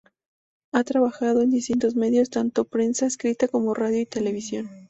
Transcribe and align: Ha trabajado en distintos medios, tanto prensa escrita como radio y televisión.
Ha 0.71 0.83
trabajado 0.83 1.43
en 1.43 1.51
distintos 1.51 1.95
medios, 1.95 2.31
tanto 2.31 2.63
prensa 2.65 3.05
escrita 3.05 3.47
como 3.47 3.75
radio 3.75 4.01
y 4.01 4.07
televisión. 4.07 4.67